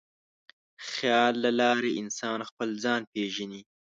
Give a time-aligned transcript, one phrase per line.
[0.77, 3.61] د خیال له لارې انسان خپل ځان وپېژني.